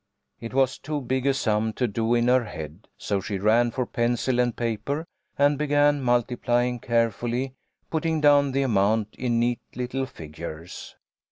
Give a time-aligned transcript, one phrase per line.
[0.39, 3.85] It was too big a sum to do in her head, so she ran for
[3.85, 5.05] pencil and paper
[5.37, 7.53] and began multiplying carefully,
[7.91, 10.95] putting down the amount in neat little figures.